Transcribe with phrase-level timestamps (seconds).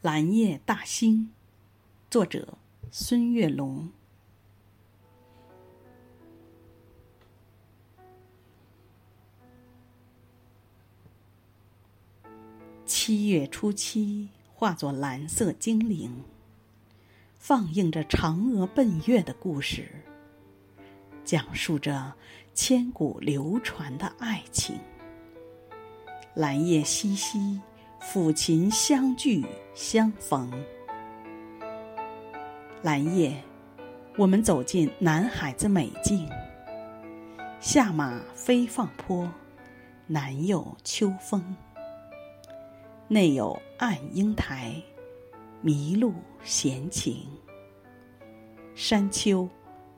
[0.00, 1.32] 蓝夜大兴，
[2.08, 2.56] 作者
[2.92, 3.90] 孙月龙。
[12.86, 16.22] 七月初七，化作蓝色精灵，
[17.36, 19.90] 放映着嫦娥奔月的故事，
[21.24, 22.14] 讲述着
[22.54, 24.78] 千古流传的爱情。
[26.34, 27.60] 蓝夜淅淅。
[28.00, 29.44] 抚琴相聚
[29.74, 30.50] 相逢，
[32.80, 33.42] 蓝夜，
[34.16, 36.28] 我们走进南海子美境。
[37.60, 39.28] 下马飞放坡，
[40.06, 41.56] 南有秋风，
[43.08, 44.72] 内有暗英台，
[45.60, 47.26] 迷路闲情。
[48.74, 49.46] 山丘、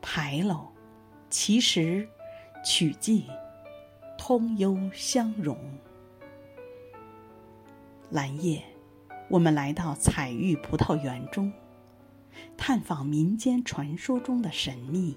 [0.00, 0.66] 牌楼、
[1.28, 2.08] 奇石、
[2.64, 3.22] 曲径，
[4.16, 5.56] 通幽相融。
[8.10, 8.60] 蓝夜，
[9.28, 11.52] 我们来到彩玉葡萄园中，
[12.56, 15.16] 探访民间传说中的神秘。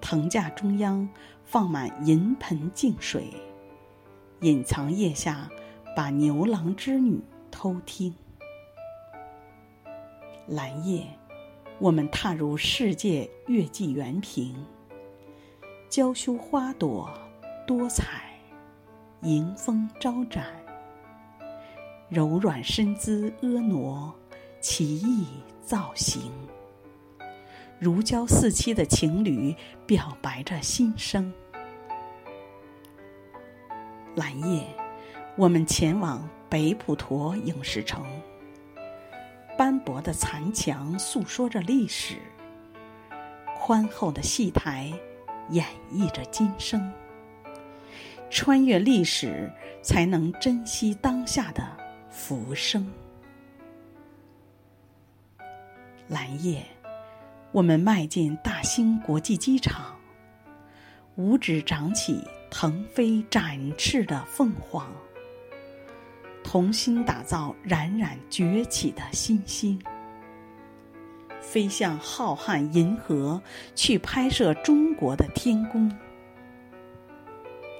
[0.00, 1.08] 藤架中央
[1.44, 3.32] 放满银盆净水，
[4.42, 5.50] 隐藏腋下
[5.96, 8.14] 把牛郎织女偷听。
[10.46, 11.04] 蓝夜，
[11.80, 14.54] 我们踏入世界月季园坪，
[15.88, 17.10] 娇羞花朵
[17.66, 18.38] 多彩，
[19.22, 20.59] 迎风招展。
[22.10, 24.12] 柔软身姿婀娜，
[24.60, 25.24] 奇异
[25.62, 26.32] 造型，
[27.78, 29.54] 如胶似漆的情侣
[29.86, 31.32] 表白着心声。
[34.16, 34.66] 蓝夜，
[35.36, 38.04] 我们前往北普陀影视城，
[39.56, 42.16] 斑驳的残墙诉说着历史，
[43.56, 44.92] 宽厚的戏台
[45.50, 46.92] 演绎着今生。
[48.28, 49.48] 穿越历史，
[49.80, 51.79] 才能珍惜当下的。
[52.10, 52.84] 浮生，
[56.08, 56.66] 蓝夜，
[57.52, 59.96] 我们迈进大兴国际机场，
[61.14, 62.20] 五指长起
[62.50, 64.92] 腾飞展翅的凤凰，
[66.42, 69.80] 同心打造冉冉崛起的新星，
[71.40, 73.40] 飞向浩瀚银河，
[73.76, 75.90] 去拍摄中国的天宫。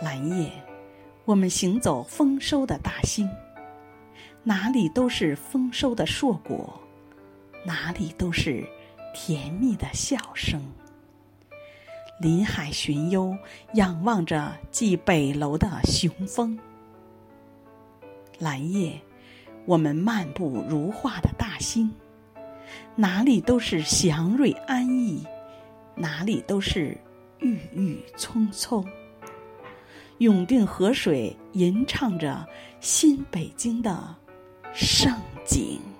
[0.00, 0.50] 蓝夜，
[1.26, 3.28] 我们行走丰收的大兴。
[4.46, 6.78] 哪里都是丰收的硕果，
[7.64, 8.62] 哪里都是
[9.14, 10.62] 甜蜜的笑声。
[12.20, 13.34] 林海寻幽，
[13.72, 16.58] 仰望着蓟北楼的雄风。
[18.38, 19.00] 蓝夜，
[19.64, 21.90] 我们漫步如画的大兴，
[22.94, 25.26] 哪里都是祥瑞安逸，
[25.94, 26.94] 哪里都是
[27.38, 28.86] 郁郁葱葱。
[30.18, 32.46] 永定河水吟唱着
[32.78, 34.14] 新北京的。
[34.74, 35.14] 盛
[35.46, 35.93] 景。